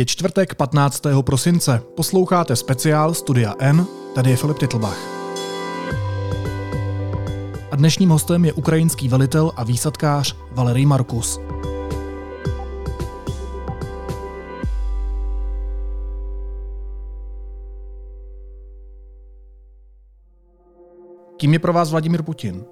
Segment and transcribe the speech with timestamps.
[0.00, 1.02] Je čtvrtek 15.
[1.20, 1.82] prosince.
[1.96, 3.86] Posloucháte speciál Studia N.
[4.14, 4.98] Tady je Filip Titlbach.
[7.70, 11.40] A dnešním hostem je ukrajinský velitel a výsadkář Valerij Markus.
[21.36, 22.64] Kým je pro vás Vladimir Putin?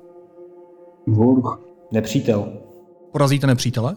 [1.07, 1.61] Vůr.
[1.93, 2.53] Nepřítel.
[3.13, 3.95] Porazíte nepřítele?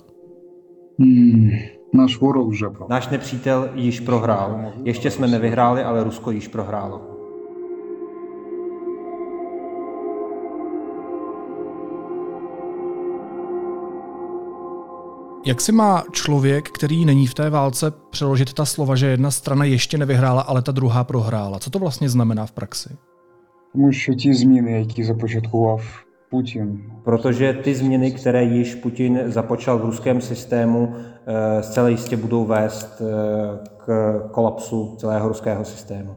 [0.99, 1.49] Hmm,
[1.92, 2.86] Наш ворог вже про.
[2.90, 4.72] Náš nepřítel již prohrál.
[4.84, 7.16] Ještě jsme nevyhráli, ale Rusko již prohrálo.
[15.46, 19.64] Jak si má člověk, který není v té válce, přeložit ta slova, že jedna strana
[19.64, 21.58] ještě nevyhrála, ale ta druhá prohrála?
[21.58, 22.88] Co to vlastně znamená v praxi?
[23.72, 25.82] Тому що ті зміни, які започаткував
[26.30, 30.94] Путін, Protože ty změny, které již Putin započal v ruském systému,
[31.26, 36.16] eh, zcela jistě budou vést eh, k kolapsu celého ruského systému.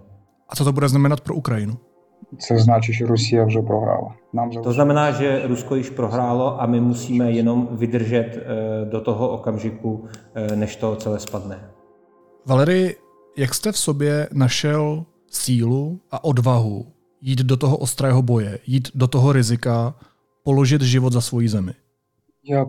[0.50, 1.78] A co to bude znamenat pro Ukrajinu?
[2.38, 4.14] це значить, що Росія вже програла.
[4.34, 9.02] Нам To залишилося znamená, že Rusko již prohrálo a my musíme jenom vydržet eh, do
[9.02, 10.06] toho okamžiku,
[10.36, 11.70] eh, než to celé spadne.
[12.46, 12.96] Valery,
[13.38, 16.86] jak jste v sobě našel sílu a odvahu
[17.25, 19.95] jít do toho ostrého boje, jít do toho rizika,
[20.43, 21.73] položit život za svoji zemi.
[22.51, 22.67] Já,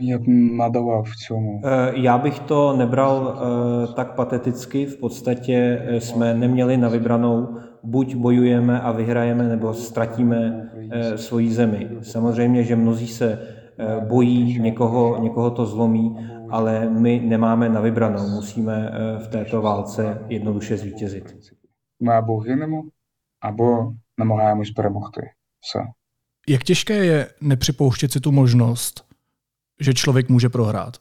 [0.00, 0.18] já
[0.56, 1.60] nadala v čemu.
[1.64, 7.56] Eh, já bych to nebral eh, tak pateticky, v podstatě eh, jsme neměli na vybranou,
[7.82, 10.70] buď bojujeme a vyhrajeme, nebo ztratíme
[11.16, 11.88] svoji zemi.
[12.02, 13.38] Samozřejmě, že mnozí se
[14.08, 16.16] bojí, někoho, někoho to zlomí,
[16.50, 21.36] ale my nemáme na vybranou, musíme v této válce jednoduše zvítězit.
[22.00, 22.82] Má bohy nebo?
[23.43, 25.31] або намагаємось перемогти.
[25.59, 25.79] Все.
[26.47, 29.05] Jak těžké je nepřipouštět si tu možnost,
[29.79, 30.97] že člověk může prohrát?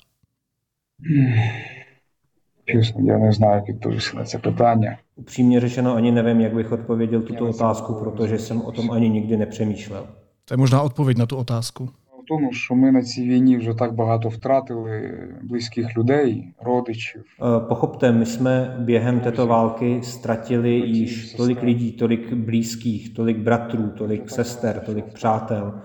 [2.67, 4.98] Чесно, я не знаю, як відповісти на це питання.
[5.17, 9.37] Upřímně řečeno, ani nevím, jak bych odpověděl tuto otázku, protože jsem o tom ani nikdy
[9.37, 10.06] nepřemýšlel.
[10.45, 11.91] To je možná odpověď na tu otázku.
[12.33, 17.24] В тому, що ми на цій війні вже так багато втратили близьких людей, родичів.
[17.41, 23.91] Eh, Pochopte, my jsme během této války ztratili již tolik lidí, tolik blízkých, tolik bratrů,
[23.98, 25.80] tolik sester, tolik přátel,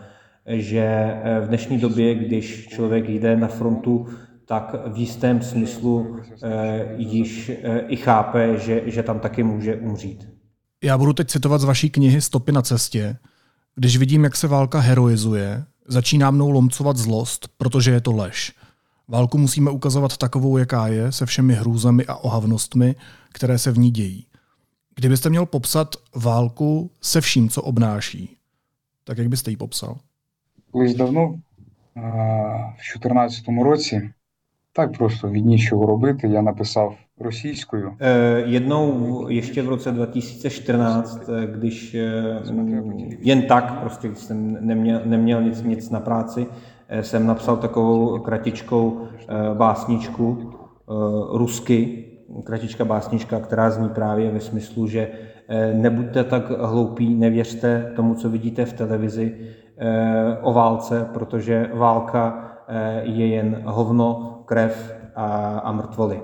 [0.45, 4.07] že eh, v dnešní době, když člověk jde na frontu,
[4.45, 10.27] tak v jistém smyslu eh, již eh, i chápe, že, že tam taky může umřít.
[10.83, 13.15] Já budu teď citovat z vaší knihy Stopy na cestě.
[13.75, 18.53] Když vidím, jak se válka heroizuje, začíná mnou lomcovat zlost, protože je to lež.
[19.07, 22.95] Válku musíme ukazovat takovou, jaká je, se všemi hrůzami a ohavnostmi,
[23.31, 24.25] které se v ní dějí.
[24.95, 28.37] Kdybyste měl popsat válku se vším, co obnáší,
[29.03, 29.97] tak jak byste ji popsal?
[30.71, 31.39] Колись давно,
[31.95, 32.01] а,
[32.71, 34.09] в 2014 році,
[34.73, 37.76] так просто від нічого робити, я написав Rosijskou.
[38.00, 44.58] Eh, jednou ještě v roce 2014, eh, když eh, mm, jen tak, prostě když jsem
[44.60, 46.46] neměl, neměl nic, nic na práci,
[47.00, 49.02] jsem napsal takovou kratičkou
[49.54, 50.52] básničku
[51.32, 52.04] rusky,
[52.44, 55.08] kratička básnička, která zní právě ve smyslu, že
[55.72, 59.34] nebuďte tak hloupí, nevěřte tomu, co vidíte v televizi
[60.42, 62.50] o válce, protože válka
[63.02, 66.20] je jen hovno, krev a, a mrtvoly.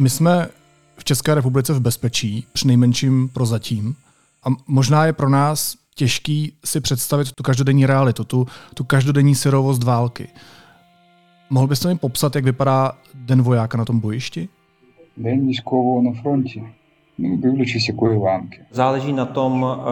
[0.00, 0.48] My jsme
[0.96, 3.94] v České republice v bezpečí, přinejmenším prozatím.
[4.44, 9.82] A možná je pro nás těžký si představit tu každodenní realitu, tu, tu každodenní syrovost
[9.82, 10.28] války.
[11.50, 14.48] Mohl byste mi popsat, jak vypadá den vojáka na tom bojišti?
[15.16, 16.62] Den vojskového na frontě.
[18.70, 19.84] Záleží na tom, eh,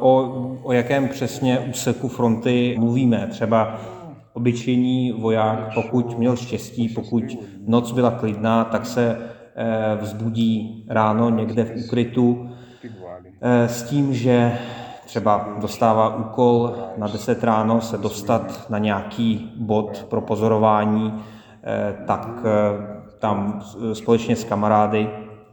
[0.00, 3.28] o, o jakém přesně úseku fronty mluvíme.
[3.30, 3.80] Třeba
[4.32, 7.24] obyčejný voják, pokud měl štěstí, pokud
[7.66, 12.50] noc byla klidná, tak se Eh, vzbudí ráno někde v úkrytu
[13.40, 14.58] eh, s tím, že
[15.04, 21.24] třeba dostává úkol na 10 ráno se dostat na nějaký bod pro pozorování,
[21.64, 22.28] eh, tak
[23.18, 23.60] tam
[23.92, 25.10] společně s kamarády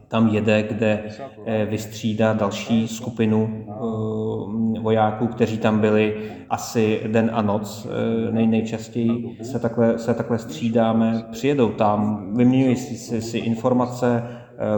[0.08, 1.02] tam jede, kde
[1.46, 8.46] eh, vystřídá další skupinu eh, vojáků, kteří tam byli asi den a noc eh, nej,
[8.46, 9.38] nejčastěji.
[9.42, 14.22] Se takhle, se takhle střídáme, přijedou tam, vyměňují si, si, informace,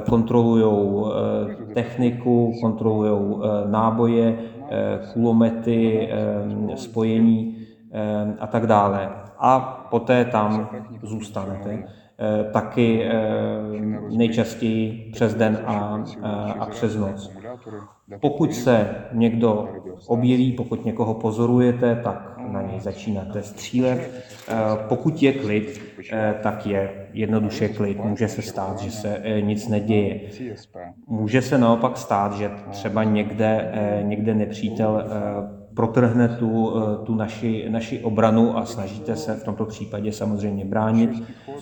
[0.06, 0.64] kontrolují
[1.75, 4.38] techniku, kontrolují náboje,
[5.12, 6.08] kulomety,
[6.75, 7.56] spojení
[8.40, 9.08] a tak dále.
[9.38, 10.69] A poté tam
[11.02, 11.84] zůstanete.
[12.19, 13.13] Eh, Taky eh,
[14.17, 17.33] nejčastěji přes den a, a, a přes noc.
[18.21, 19.69] Pokud se někdo
[20.07, 24.25] objeví, pokud někoho pozorujete, tak na něj začínáte střílet.
[24.89, 25.81] Pokud je klid,
[26.43, 28.05] tak je jednoduše klid.
[28.05, 30.21] Může se stát, že se nic neděje.
[31.07, 33.73] Může se naopak stát, že třeba někde,
[34.03, 35.05] někde nepřítel
[35.76, 41.11] protrhne tu, eh, tu naši, naši obranu a snažíte se v tomto případě samozřejmě bránit.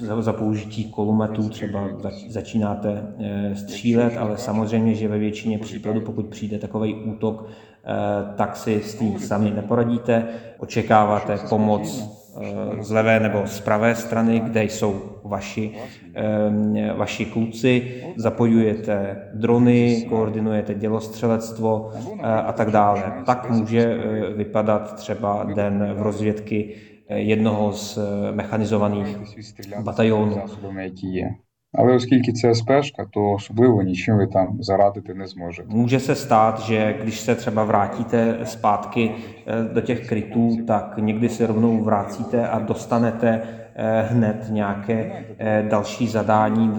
[0.01, 1.89] Za, za použití kolumetů třeba
[2.29, 7.47] začínáte eh, střílet, ale samozřejmě, že ve většině případů, pokud přijde takový útok,
[7.85, 10.27] eh, tak si s tím sami neporadíte.
[10.59, 12.15] Očekáváte pomoc
[12.81, 15.75] z levé nebo z pravé strany, kde jsou vaši,
[16.97, 21.93] vaši kluci, zapojujete drony, koordinujete dělostřelectvo
[22.23, 23.13] a tak dále.
[23.27, 26.75] Tak může e, vypadat třeba den v rozvědky
[27.09, 27.99] jednoho z
[28.33, 29.17] mechanizovaných
[29.83, 30.43] batalionů.
[31.74, 35.70] Але оскільки це СПшка, то особливо нічим ви там зарадити не зможете.
[35.70, 39.16] Může se stát, že když se třeba vrátíte zpátky
[39.74, 43.42] do těch krytů, tak někdy se rovnou vracíte a dostanete
[44.09, 45.25] hned nějaké
[45.69, 46.73] další zadání.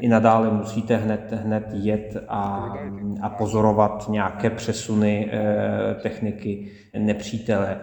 [0.00, 2.72] I nadále musíte hned, hned jet a,
[3.22, 5.30] a pozorovat nějaké přesuny
[6.02, 7.80] techniky nepřítele.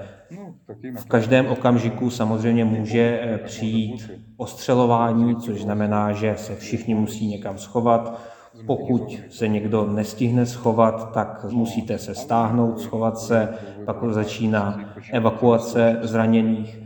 [0.95, 8.21] V každém okamžiku samozřejmě může přijít ostřelování, což znamená, že se všichni musí někam schovat.
[8.65, 13.49] Pokud se někdo nestihne schovat, tak musíte se stáhnout, schovat se,
[13.85, 14.79] pak začíná
[15.11, 16.80] evakuace zraněných eh,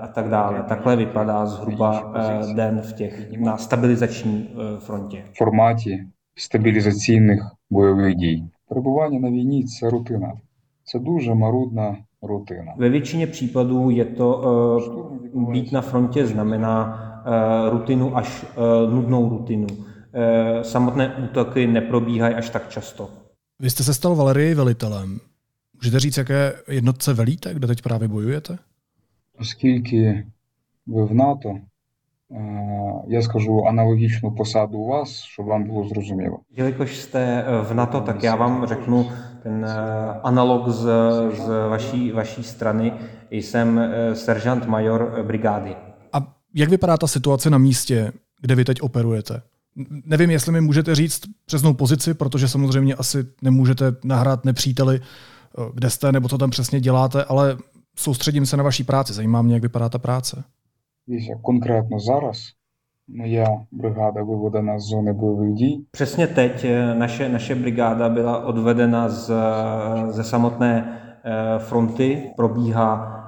[0.00, 0.62] a tak dále.
[0.62, 5.24] Takhle vypadá zhruba eh, den v těch na stabilizační eh, frontě.
[5.32, 6.06] В форматі
[6.36, 8.44] стабілізаційних бойових дій.
[8.68, 10.32] Перебування на війні це рутина.
[10.84, 12.72] Це дуже марудна рутина.
[12.76, 14.42] Ve většině případů je to
[15.32, 16.98] uh, být na frontě znamená
[17.66, 19.66] uh, rutinu až uh, nudnou rutinu.
[19.66, 23.10] Uh, samotné útoky neprobíhají až tak často.
[23.60, 25.18] Vy jste se stal Valerii velitelem.
[25.74, 28.58] Můžete říct, jaké jednotce velíte, kde teď právě bojujete?
[29.40, 30.26] Оскільки
[30.86, 31.58] ви в НАТО,
[33.08, 36.38] я скажу аналогічну посаду у вас, щоб вам було зрозуміло.
[36.56, 39.10] Jelikož jste v NATO, tak já vám řeknu
[39.42, 39.66] ten
[40.22, 40.88] analog z,
[41.36, 42.92] z vaší, vaší strany.
[43.30, 43.80] Jsem
[44.14, 45.76] seržant major brigády.
[46.12, 49.42] A jak vypadá ta situace na místě, kde vy teď operujete?
[50.04, 55.00] Nevím, jestli mi můžete říct přesnou pozici, protože samozřejmě asi nemůžete nahrát nepříteli,
[55.74, 57.56] kde jste nebo co tam přesně děláte, ale
[57.96, 59.12] soustředím se na vaší práci.
[59.12, 60.44] Zajímá mě, jak vypadá ta práce.
[61.06, 62.38] Дивіться, конкретно зараз
[63.08, 65.86] моя бригада виведена з зони бойових дій.
[65.90, 69.32] Přesně teď naše, naše brigáda byla odvedena z,
[70.08, 70.98] ze samotné
[71.58, 73.18] fronty, probíhá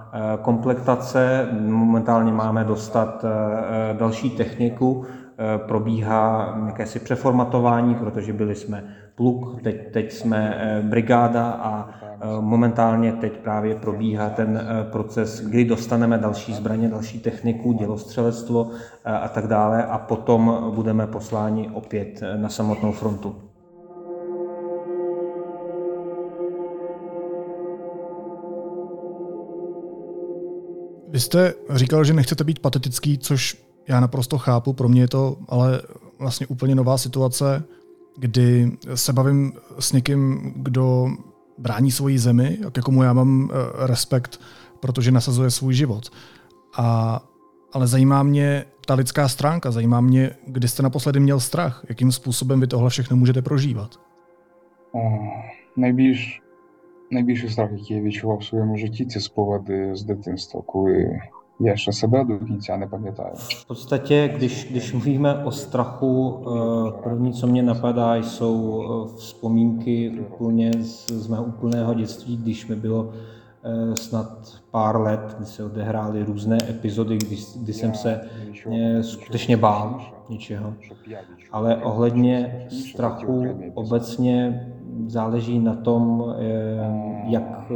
[0.42, 3.24] komplektace, momentálně máme dostat
[3.98, 5.06] další techniku,
[5.67, 8.83] probíhá jakési přeformatování, protože byli jsme
[9.15, 11.89] pluk, teď, teď jsme brigáda a
[12.39, 18.71] momentálně teď právě probíhá ten proces, kdy dostaneme další zbraně, další techniku, dělostřelectvo
[19.05, 23.35] a tak dále a potom budeme posláni opět na samotnou frontu.
[31.07, 34.72] Vy jste říkal, že nechcete být patetický, což já naprosto chápu.
[34.72, 35.82] Pro mě je to ale
[36.18, 37.64] vlastně úplně nová situace,
[38.16, 41.08] kdy se bavím s někým, kdo
[41.58, 44.40] brání svoji zemi, k komu já mám eh, respekt,
[44.80, 46.10] protože nasazuje svůj život.
[46.76, 47.20] A,
[47.72, 52.60] ale zajímá mě ta lidská stránka, zajímá mě, kdy jste naposledy měl strach, jakým způsobem
[52.60, 54.00] vy tohle všechno můžete prožívat.
[54.92, 55.02] Uh,
[55.76, 56.42] nejbільш,
[57.10, 61.20] найбільший страх, який я відчував в своєму житті, це спогади з дитинства, коли
[61.60, 63.30] já ještě sebe do kінця не пам'ятаю.
[63.34, 66.44] V podstatě, když, když mluvíme o strachu,
[67.02, 68.84] první, co mě napadá, jsou
[69.16, 73.10] vzpomínky úplně z, z mého úplného dětství, když mi bylo
[73.94, 78.20] snad pár let, kdy se odehrály různé epizody, kdy, kdy jsem se
[79.00, 80.74] skutečně bál něčeho.
[81.52, 84.66] Ale ohledně strachu obecně
[85.06, 86.34] záleží na tom,
[87.26, 87.72] jak,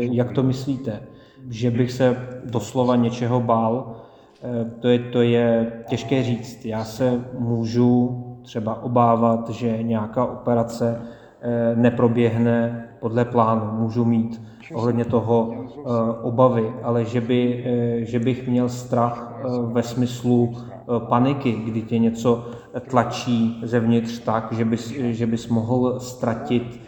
[0.00, 1.00] jak to myslíte
[1.49, 3.95] že bych se doslova něčeho bál,
[4.43, 6.65] eh, to je, to je těžké říct.
[6.65, 11.01] Já se můžu třeba obávat, že nějaká operace
[11.41, 13.81] eh, neproběhne podle plánu.
[13.81, 14.41] Můžu mít
[14.73, 15.81] ohledně toho eh,
[16.21, 17.65] obavy, ale že, by,
[17.99, 20.53] že bych měl strach ve smyslu
[20.97, 22.47] paniky, kdy tě něco
[22.89, 26.81] tlačí zevnitř tak, že bys, že bys mohl ztratit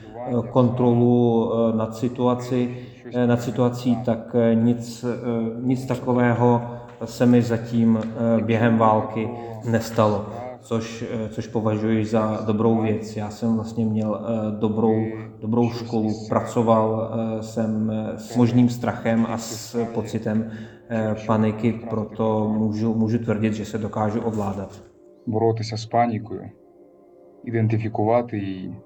[0.52, 2.78] kontrolu nad situaci,
[3.27, 5.19] nad situací, tak eh, nic, eh,
[5.61, 6.63] nic takového
[7.05, 7.99] se mi zatím
[8.45, 9.29] během války
[9.65, 10.27] nestalo.
[10.63, 13.17] což, což považuji za dobrou věc.
[13.17, 14.21] Já jsem vlastně měl
[14.61, 14.95] dobrou,
[15.41, 17.11] dobrou školu, pracoval
[17.41, 20.51] jsem s možným strachem a s pocitem
[21.27, 24.83] paniky, proto můžu, můžu tvrdit, že se dokážu ovládat.
[25.27, 26.51] Боротися з панікою,
[27.45, 28.77] ідентифікувати її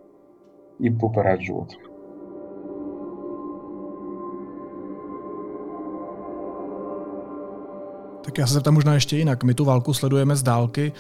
[0.81, 1.75] і попереджувати.
[8.22, 9.44] Tak já se zeptám možná ještě jinak.
[9.44, 10.92] My tu válku sledujeme z dálky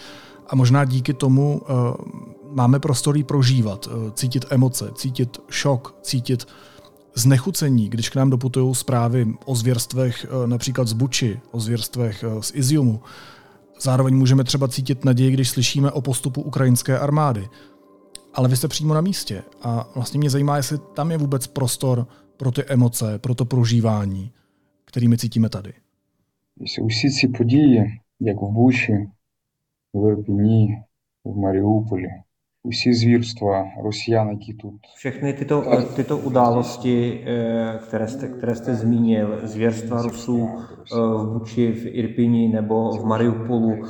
[0.48, 1.68] a možná díky tomu uh,
[2.52, 6.48] máme prostor jí prožívat, uh, cítit emoce, cítit šok, cítit
[7.16, 12.42] znechucení, když k nám doputují zprávy o zvěrstvech uh, například z Buči, o zvěrstvech uh,
[12.42, 13.02] z Iziumu.
[13.82, 17.50] Zároveň můžeme třeba cítit naději, když slyšíme o postupu ukrajinské armády.
[18.34, 22.08] Ale vy jste přímo na místě a vlastně mě zajímá, jestli tam je vůbec prostor
[22.38, 24.32] pro ty emoce, pro to prožívání,
[24.86, 25.74] kterými cítíme tady.
[26.62, 29.08] Усі ці події, як в Бучі,
[29.94, 30.84] в Ірпіні,
[31.26, 32.10] в Маріуполі,
[32.64, 34.74] усі звірства росіян, які тут.
[34.96, 35.64] Všechny tyto,
[35.96, 37.26] tyto události,
[37.88, 40.50] které jste, které jste zmínil, zvěrstva Rusů
[40.92, 43.84] v Buči, v Irpini nebo v Mariupolu,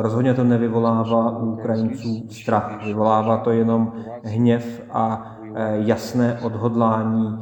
[0.00, 2.86] rozhodně to nevyvolává u Ukrajinců strach.
[2.86, 3.92] Vyvolává to jenom
[4.24, 5.36] hněv a
[5.74, 7.38] jasné odhodlání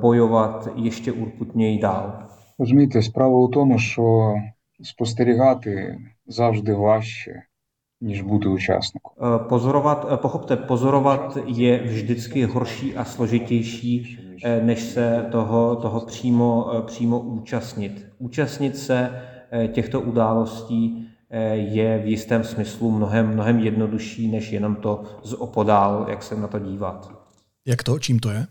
[0.00, 2.28] bojovat ještě urputněji dál.
[2.59, 4.33] Розумієте, справа у тому, що
[4.83, 7.31] спостерігати завжди важче,
[8.01, 9.13] ніж бути учасником.
[9.49, 14.19] Pozorovat, pochopte, pozorovat je vždycky horší a složitější,
[14.63, 18.05] než se toho, toho přímo, přímo účastnit.
[18.17, 19.21] Účastnit se
[19.71, 21.07] těchto událostí
[21.53, 26.47] je v jistém smyslu mnohem, mnohem jednodušší, než jenom to z opodál, jak se na
[26.47, 27.11] to dívat.
[27.67, 27.99] Jak to?
[27.99, 28.45] Čím to je?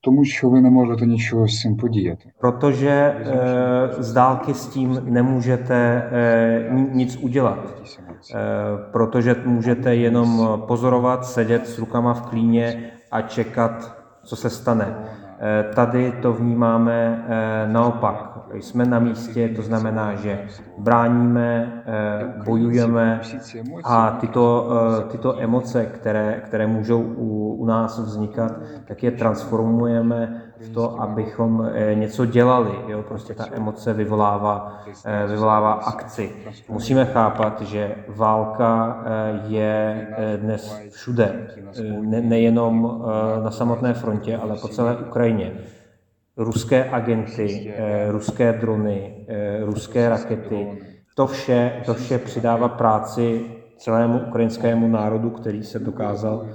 [0.00, 2.32] Тому що ви не можете нічого з цим подіяти.
[2.40, 7.58] Protože e, z dálky s tím nemůžete e, nic udělat.
[7.58, 8.38] E,
[8.92, 14.96] protože můžete jenom pozorovat, sedět s rukama v klíně a čekat, co se stane.
[15.74, 17.24] Tady to vnímáme
[17.66, 18.29] naopak.
[18.53, 20.39] Jsme na místě, to znamená, že
[20.77, 21.83] bráníme,
[22.45, 23.21] bojujeme
[23.83, 24.69] a tyto,
[25.11, 28.51] tyto emoce, které, které můžou u, u nás vznikat,
[28.85, 32.71] tak je transformujeme v to, abychom něco dělali.
[32.87, 33.03] Jo?
[33.07, 34.77] Prostě ta emoce vyvolává,
[35.27, 36.31] vyvolává akci.
[36.69, 39.03] Musíme chápat, že válka
[39.47, 40.07] je
[40.41, 41.47] dnes všude.
[42.01, 43.03] Ne, nejenom
[43.43, 45.51] na samotné frontě, ale po celé Ukrajině
[46.37, 47.73] ruské agenty,
[48.09, 49.25] ruské drony,
[49.63, 50.67] ruské rakety.
[51.15, 53.45] To vše, to vše přidává práci
[53.77, 56.47] celému ukrajinskému národu, který se dokázal,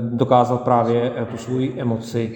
[0.00, 2.34] dokázal právě tu svou emoci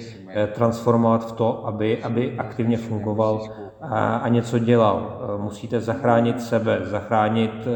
[0.53, 3.41] transformovat v to, aby, aby aktivně fungoval
[3.81, 5.21] a, a něco dělal.
[5.41, 7.69] Musíte zachránit sebe, zachránit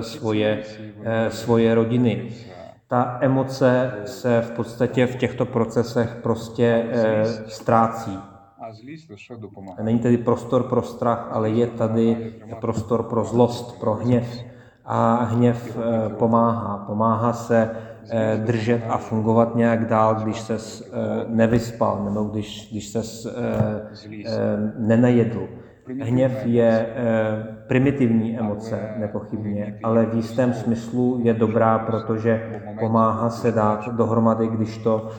[0.00, 0.62] svoje,
[1.28, 2.28] svoje rodiny.
[2.88, 6.84] Ta emoce se v podstatě v těchto procesech prostě
[7.46, 8.18] ztrácí.
[9.82, 14.44] Není tedy prostor pro strach, ale je tady prostor pro zlost, pro hněv.
[14.84, 16.84] A hněv eh, pomáhá.
[16.86, 17.70] Pomáhá se
[18.10, 20.88] eh, držet a fungovat nějak dál, když se eh,
[21.28, 23.02] nevyspal nebo když, když se
[24.78, 25.48] nenajedl.
[26.00, 26.86] Hněv je
[27.68, 34.78] primitivní emoce, nepochybně, ale v jistém smyslu je dobrá, protože pomáhá se dát dohromady, když
[34.78, 35.10] to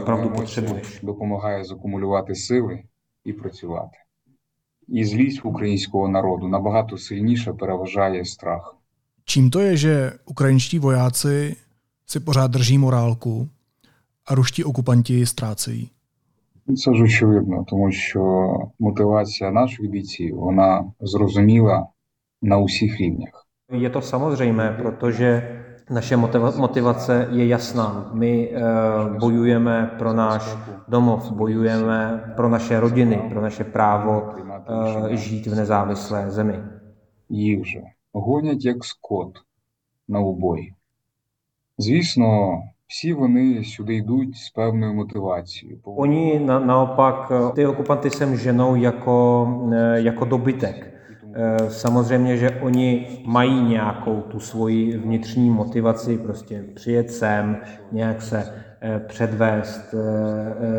[0.00, 1.00] opravdu potřebuješ.
[1.02, 2.82] Dopomáhá zakumulovat síly
[3.25, 3.97] і працювати.
[4.87, 8.75] І злість українського народу набагато сильніше переважає страх.
[9.25, 9.93] Čím to je, že
[10.25, 11.55] ukrajinští vojáci
[12.05, 13.47] si pořád drží morálku
[14.25, 15.89] a ruští okupanti ji ztrácejí?
[16.75, 18.21] Це ж очевидно, тому що
[18.79, 21.87] мотивація наших бійців вона зрозуміла
[22.41, 23.47] на усіх рівнях.
[23.71, 25.59] Je to samozřejmé, protože
[25.90, 26.16] naše
[26.56, 28.10] motivace je jasná.
[28.12, 28.52] My
[29.20, 30.56] bojujeme pro náš
[30.88, 34.34] domov, bojujeme pro naše rodiny, pro naše právo
[35.10, 36.58] žít v nezávislé zemi.
[37.28, 39.42] Їх же гонять як скот
[40.08, 40.72] на убой.
[41.78, 45.80] Звісно, всі вони сюди йдуть з певною мотивацією.
[45.84, 49.48] Oni na, naopak ty okupanty sem ženou jako,
[49.96, 50.95] jako dobytek.
[51.68, 57.56] Samozřejmě, že oni mají nějakou tu svoji vnitřní motivaci, prostě přijet sem,
[57.92, 58.52] nějak se
[59.06, 59.94] předvést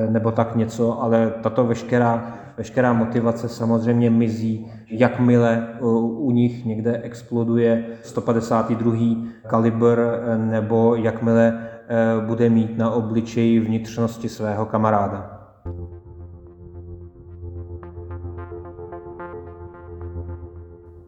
[0.09, 5.67] nebo tak něco, ale tato veškerá, veškerá motivace samozřejmě mizí, jakmile
[6.01, 8.95] u nich někde exploduje 152.
[9.47, 9.99] kalibr
[10.37, 11.59] nebo jakmile
[12.25, 15.36] bude mít na obličeji vnitřnosti svého kamaráda.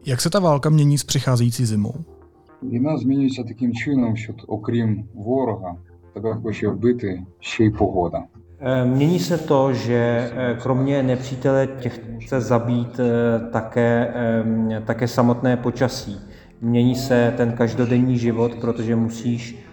[0.05, 1.93] Jak se ta válka mění s přicházející zimou?
[2.63, 5.75] Війна змінюється таким чином, що окрім ворога,
[6.13, 8.23] тебе хоче вбити ще й pогода.
[8.85, 12.99] Mění se to, že kromě nepřítele těch chce zabít
[13.51, 14.13] také,
[14.85, 16.17] také samotné počasí.
[16.61, 19.65] Mění se ten každodenní život, protože musíš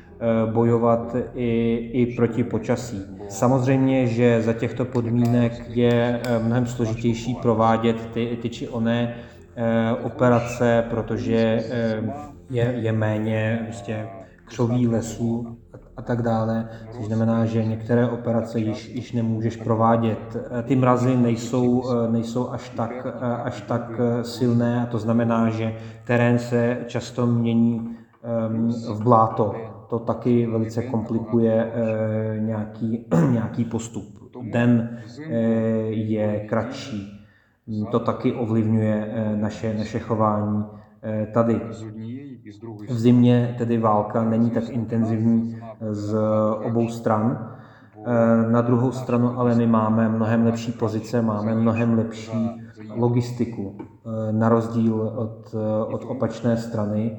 [0.53, 3.03] bojovat i, i proti počasí.
[3.29, 9.15] Samozřejmě, že za těchto podmínek je mnohem složitější provádět ty, ty či oné
[10.04, 11.64] operace, protože
[12.50, 14.08] je, je méně prostě
[14.46, 15.58] křoví lesů
[15.98, 20.38] a tak dále, což znamená, že některé operace již, již nemůžeš provádět.
[20.64, 23.08] Ty mrazy nejsou, nejsou až, tak,
[23.44, 27.98] až tak silné a to znamená, že terén se často mění
[28.94, 29.56] v bláto.
[29.90, 31.72] To taky velice komplikuje
[32.40, 34.06] nějaký, nějaký postup.
[34.52, 35.00] Den
[35.90, 37.17] je kratší.
[37.92, 40.66] To taky ovlivňuje naše, naše chování
[41.34, 41.62] tady.
[42.90, 45.58] V zimě tedy válka není tak intenzivní
[45.92, 46.16] z
[46.64, 47.54] obou stran.
[48.52, 52.50] Na druhou stranu ale my máme mnohem lepší pozice, máme mnohem lepší
[52.96, 53.78] logistiku,
[54.32, 55.56] na rozdíl od,
[55.88, 57.18] od opačné strany.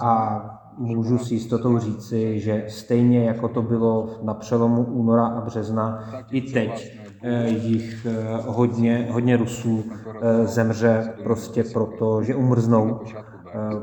[0.00, 0.42] A
[0.78, 6.40] můžu s jistotou říci, že stejně jako to bylo na přelomu února a března, i
[6.40, 9.84] teď Eh, jich eh, hodně, hodně Rusů
[10.22, 13.00] eh, zemře prostě proto, že umrznou,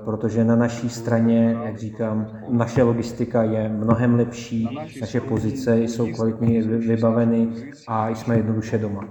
[0.05, 4.67] protože na naší straně, jak říkám, naše logistika je mnohem lepší,
[5.01, 7.47] naše pozice jsou kvalitně vybaveny
[7.87, 9.01] a jsme jednoduše doma.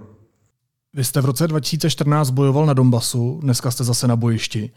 [0.95, 4.71] Vy jste v roce 2014 bojoval na Donbasu, dneska jste zase na bojišti.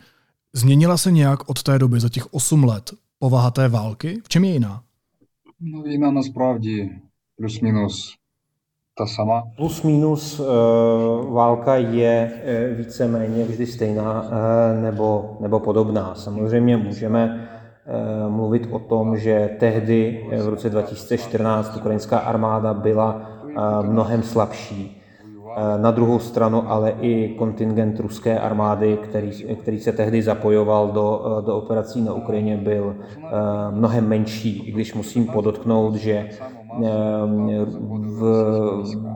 [0.53, 4.21] Změnila se nějak od té doby za těch 8 let povaha té války?
[4.23, 4.83] V čem je jiná?
[5.59, 6.89] No, jiná naspravdě
[7.37, 8.20] plus minus
[9.01, 9.43] ta sama?
[9.57, 10.43] Plus minus e,
[11.33, 16.15] válka je e, víceméně vždy stejná e, nebo, nebo podobná.
[16.15, 17.47] Samozřejmě můžeme
[18.27, 23.21] mluvit o tom, že tehdy v roce 2014 ukrajinská armáda byla
[23.81, 25.01] mnohem slabší.
[25.77, 31.57] Na druhou stranu ale i kontingent ruské armády, který, který se tehdy zapojoval do, do
[31.57, 32.95] operací na Ukrajině, byl
[33.71, 36.29] mnohem menší, i když musím podotknout, že
[37.99, 38.21] v,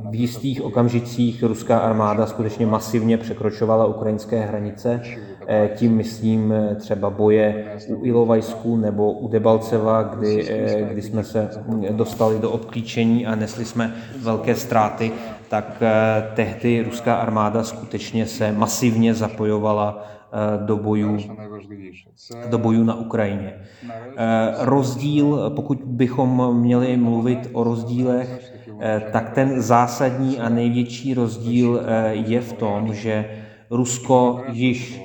[0.10, 5.02] v jistých okamžicích ruská armáda skutečně masivně překročovala ukrajinské hranice.
[5.48, 11.24] Eh, tím myslím eh, třeba boje u Ilovajsku nebo u Debalceva, kdy, eh, kdy jsme
[11.24, 11.50] se
[11.92, 15.12] dostali do obklíčení a nesli jsme velké ztráty,
[15.50, 15.84] tak
[16.34, 20.08] tehdy ruská armáda skutečně se masivně zapojovala
[20.66, 21.18] do bojů,
[22.50, 23.54] do bojů na Ukrajině.
[24.60, 28.54] Rozdíl, pokud bychom měli mluvit o rozdílech,
[29.12, 33.26] tak ten zásadní a největší rozdíl je v tom, že
[33.70, 35.02] Rusko již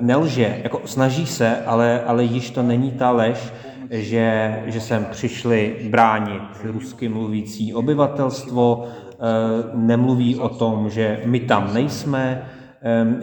[0.00, 3.52] nelže, jako snaží se, ale, ale již to není ta lež,
[3.90, 8.88] že, že sem přišli bránit rusky mluvící obyvatelstvo,
[9.74, 12.48] nemluví o tom, že my tam nejsme,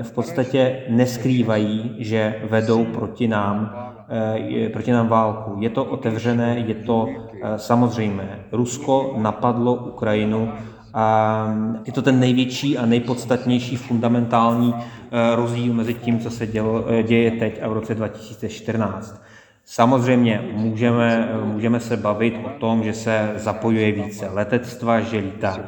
[0.01, 3.75] v podstatě neskrývají, že vedou proti nám,
[4.65, 5.55] eh, proti nám válku.
[5.59, 8.39] Je to otevřené, je to eh, samozřejmé.
[8.51, 10.51] Rusko napadlo Ukrajinu
[10.93, 11.47] a
[11.85, 17.31] je to ten největší a nejpodstatnější fundamentální eh, rozdíl mezi tím, co se dělo, děje
[17.31, 19.21] teď a v roce 2014.
[19.65, 25.59] Samozřejmě můžeme, můžeme se bavit o tom, že se zapojuje více letectva, že lítá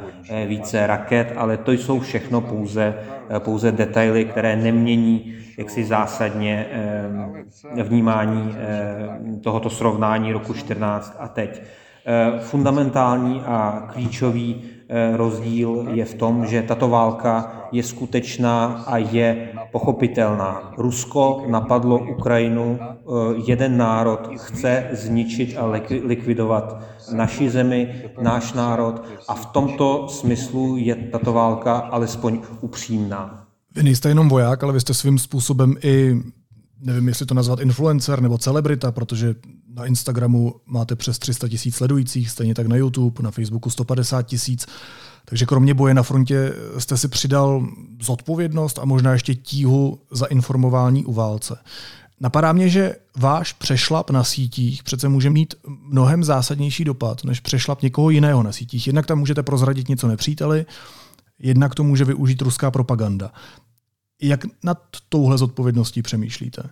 [0.46, 2.94] více raket, ale to jsou všechno pouze,
[3.38, 6.66] pouze detaily, které nemění jaksi zásadně
[7.76, 11.62] eh, vnímání eh, tohoto srovnání roku 14 a teď.
[12.06, 14.64] Eh, fundamentální a klíčový
[15.16, 20.72] rozdíl je v tom, že tato válka je skutečná a je pochopitelná.
[20.78, 22.78] Rusko napadlo Ukrajinu,
[23.46, 25.66] jeden národ chce zničit a
[26.02, 33.46] likvidovat naši zemi, náš národ a v tomto smyslu je tato válka alespoň upřímná.
[33.76, 36.16] Vy nejste jenom voják, ale vy jste svým způsobem i,
[36.80, 39.34] nevím, jestli to nazvat influencer nebo celebrita, protože
[39.76, 44.66] na Instagramu máte přes 300 tisíc sledujících, stejně tak na YouTube, na Facebooku 150 tisíc.
[45.24, 47.66] Takže kromě boje na frontě jste si přidal
[48.02, 51.58] zodpovědnost a možná ještě tíhu za informování u válce.
[52.20, 57.82] Napadá mě, že váš přešlap na sítích přece může mít mnohem zásadnější dopad než přešlap
[57.82, 58.86] někoho jiného na sítích.
[58.86, 60.66] Jednak tam můžete prozradit něco nepříteli,
[61.38, 63.32] jednak to může využít ruská propaganda.
[64.22, 66.62] Jak nad touhle zodpovědností přemýšlíte?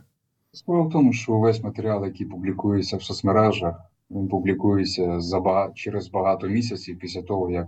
[0.55, 6.47] Справа в тому, що весь матеріал, який публікується в соцмережах, він публікується за через багато
[6.47, 7.67] місяців після того, як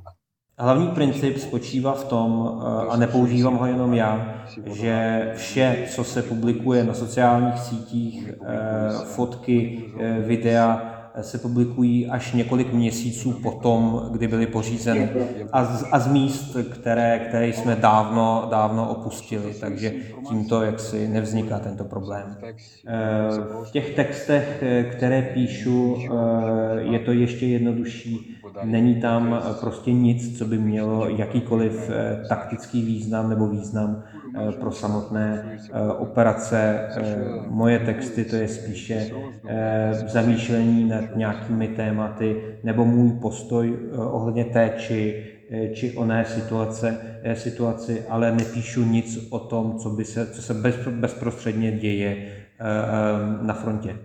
[0.58, 2.30] Hlavní princip spočívá v tom,
[2.88, 4.34] a nepoužívám ho jenom já,
[4.66, 8.30] že vše, co se publikuje na sociálních sítích,
[9.04, 9.84] fotky,
[10.26, 15.08] videa, se publikují až několik měsíců potom, kdy byly pořízeny
[15.52, 19.94] a z, a z míst, které, které jsme dávno, dávno opustili, takže
[20.28, 22.36] tímto jaksi nevzniká tento problém.
[22.42, 22.52] Eh,
[23.64, 28.35] v těch textech, které píšu, eh, je to ještě jednodušší.
[28.64, 34.02] Není tam prostě nic, co by mělo jakýkoliv eh, taktický význam nebo význam
[34.36, 36.88] Eh, pro samotné eh, operace.
[36.96, 37.16] Eh,
[37.48, 39.10] moje texty to je spíše
[40.06, 45.24] zamýšlení nad nějakými tématy nebo můj postoj ohledně té či
[45.74, 46.98] či oné situace,
[47.34, 50.54] situaci, ale nepíšu nic o tom, co, by se, co se
[50.90, 52.32] bezprostředně děje
[53.42, 53.96] na frontě.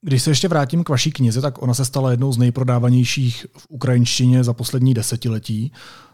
[0.00, 3.66] Když se ještě vrátím k vaší knize, tak ona se stala jednou z nejprodávanějších v
[3.68, 5.72] ukrajinštině za poslední desetiletí.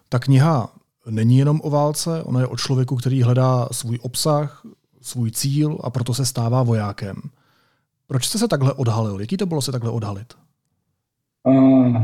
[0.08, 0.68] Ta kniha
[1.10, 4.62] není jenom o válce, ona je o člověku, který hledá svůj obsah,
[5.00, 7.16] svůj cíl a proto se stává vojákem.
[8.06, 9.20] Proč jste se takhle odhalil?
[9.20, 10.34] Jaký to bylo se takhle odhalit?
[11.44, 11.96] Uh,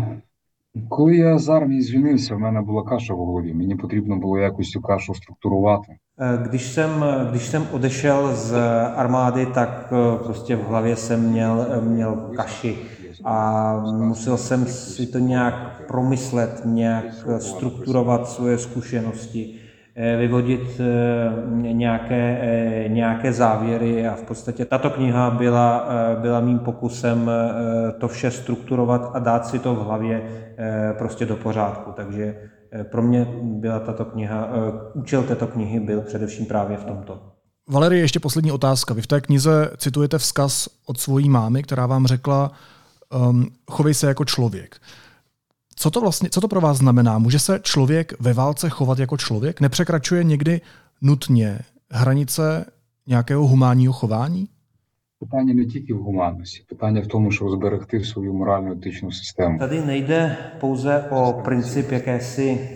[0.88, 3.54] коли я з армії звільнився, в мене була каша в голові.
[3.54, 5.98] Мені потрібно було якось цю кашу структурувати.
[6.41, 8.55] Když jsem, když jsem odešel z
[8.95, 9.93] armády, tak
[10.23, 12.77] prostě v hlavě jsem měl, měl kaši
[13.23, 17.05] a musel jsem si to nějak promyslet, nějak
[17.39, 19.55] strukturovat svoje zkušenosti,
[19.95, 25.87] eh, vyvodit eh, nějaké, eh, nějaké závěry a v podstatě tato kniha byla,
[26.21, 27.31] byla mým pokusem
[27.97, 30.23] to vše strukturovat a dát si to v hlavě
[30.97, 31.91] prostě do pořádku.
[31.91, 32.35] Takže
[32.83, 34.47] pro mě byla tato kniha,
[34.93, 37.31] účel této knihy byl především právě v tomto.
[37.69, 38.93] Valerie, ještě poslední otázka.
[38.93, 42.51] Vy v té knize citujete vzkaz od svojí mámy, která vám řekla,
[43.29, 44.81] um, chovej se jako člověk.
[45.75, 47.19] Co to vlastně, co to pro vás znamená?
[47.19, 49.61] Může se člověk ve válce chovat jako člověk?
[49.61, 50.61] Nepřekračuje někdy
[51.01, 51.59] nutně
[51.91, 52.65] hranice
[53.07, 54.47] nějakého humánního chování?
[55.20, 59.58] Питання не тільки в гуманності, питання в тому, щоб зберегти свою морально етичну систему.
[59.58, 62.68] Tady nejde pouze o princip jakési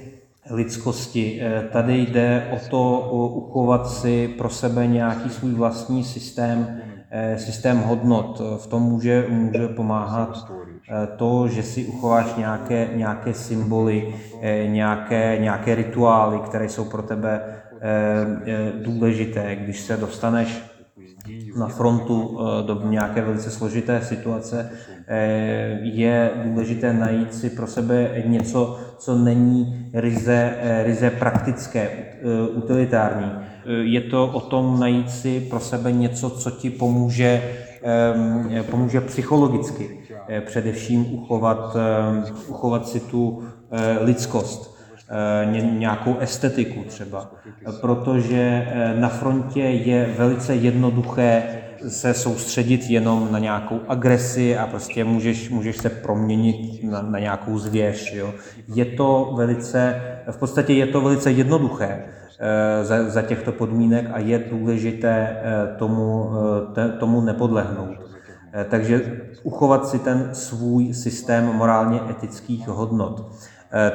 [0.50, 1.42] lidskosti.
[1.72, 6.80] Tady jde o to uchovat si pro sebe nějaký svůj vlastní systém
[7.12, 8.40] Eh, systém hodnot.
[8.56, 15.38] V tom může, může pomáhat eh, to, že si uchováš nějaké, nějaké symboly, eh, nějaké,
[15.40, 17.56] nějaké rituály, které jsou pro tebe
[18.85, 19.56] důležité.
[19.56, 20.62] Když se dostaneš
[21.55, 24.71] na frontu do nějaké velice složité situace,
[25.81, 31.89] je důležité najít si pro sebe něco, co není ryze, ryze praktické,
[32.53, 33.31] utilitární
[33.81, 37.43] je to o tom najít si pro sebe něco, co ti pomůže,
[38.71, 40.05] pomůže psychologicky.
[40.27, 41.77] Eh, především uchovat,
[42.47, 44.74] uchovat si tu eh, lidskost, eh,
[45.61, 47.31] nějakou estetiku třeba.
[47.81, 48.67] Protože
[48.99, 51.43] na frontě je velice jednoduché
[51.87, 57.57] se soustředit jenom na nějakou agresi a prostě můžeš, můžeš se proměnit na, na nějakou
[57.57, 58.13] zvěř.
[58.13, 58.33] Jo.
[58.75, 62.03] Je to velice, v podstatě je to velice jednoduché.
[62.39, 66.31] Eh, za, za těchto podmínek a je důležité eh, tomu,
[66.77, 67.97] eh, tomu nepodlehnout.
[68.69, 73.31] Takže uchovat si ten svůj systém morálně etických hodnot.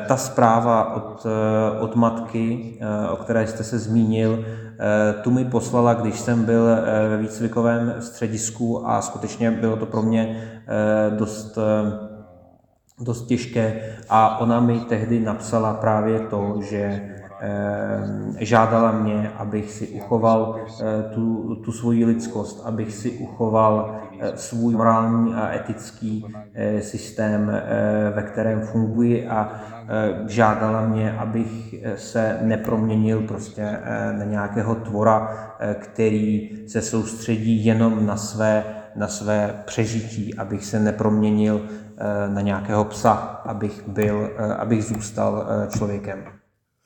[0.09, 1.26] Ta zpráva od,
[1.80, 2.78] od matky,
[3.12, 4.44] o které jste se zmínil,
[5.22, 6.64] tu mi poslala, když jsem byl
[7.09, 10.50] ve výcvikovém středisku a skutečně bylo to pro mě
[11.18, 11.59] dost,
[13.00, 13.80] dost těžké.
[14.09, 17.29] A ona mi tehdy napsala právě to, že Eh,
[18.38, 24.74] žádala mě, abych si uchoval eh, tu, tu svoji lidskost, abych si uchoval eh, svůj
[24.74, 26.26] morální a etický
[26.81, 27.53] systém,
[28.14, 29.53] ve kterém funguji a
[30.26, 33.79] žádala mě, abych se neproměnil prostě
[34.18, 35.29] na nějakého tvora,
[35.74, 38.64] který se soustředí jenom na své,
[38.96, 41.61] na své přežití, abych se neproměnil
[42.29, 43.12] na nějakého psa,
[43.44, 46.39] abych, byl, abych zůstal člověkem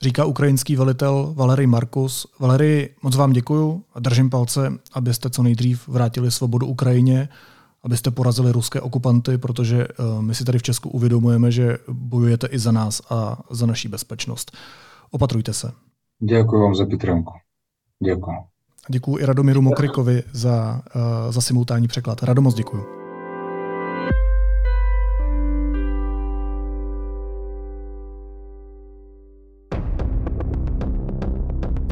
[0.05, 2.27] říká ukrajinský velitel Valery Markus.
[2.39, 7.29] Valery, moc vám děkuju a držím palce, abyste co nejdřív vrátili svobodu Ukrajině,
[7.83, 12.59] abyste porazili ruské okupanty, protože eh, my si tady v Česku uvědomujeme, že bojujete i
[12.59, 14.57] za nás a za naší bezpečnost.
[15.11, 15.73] Opatrujte se.
[16.21, 17.23] Děkuji vám za podporu.
[18.05, 18.37] Děkuji.
[18.89, 22.23] Děkuji i Radomiru Mokrykovi za, eh, za simultánní překlad.
[22.23, 23.04] Radomoc děkuji.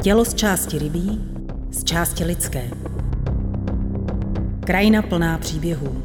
[0.03, 1.21] Tělo z části rybí,
[1.71, 2.69] z části lidské.
[4.65, 6.03] Krajina plná příběhů.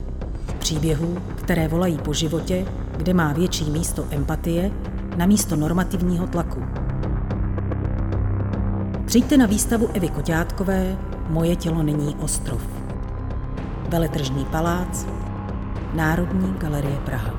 [0.59, 4.71] Příběhů, které volají po životě, kde má větší místo empatie
[5.17, 6.63] na místo normativního tlaku.
[9.07, 10.97] Přijďte na výstavu Evy Koťátkové
[11.29, 12.63] Moje tělo není ostrov.
[13.89, 15.07] Veletržní palác,
[15.95, 17.38] Národní galerie Praha.